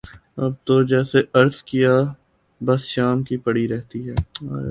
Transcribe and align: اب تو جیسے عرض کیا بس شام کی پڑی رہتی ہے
اب 0.37 0.51
تو 0.65 0.75
جیسے 0.83 1.19
عرض 1.33 1.61
کیا 1.63 1.93
بس 2.61 2.81
شام 2.85 3.23
کی 3.23 3.37
پڑی 3.37 3.67
رہتی 3.67 3.99
ہے 4.07 4.15